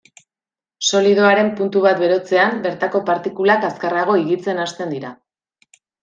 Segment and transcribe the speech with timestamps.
[0.91, 5.13] Solidoaren puntu bat berotzean, bertako partikulak azkarrago higitzen hasten dira.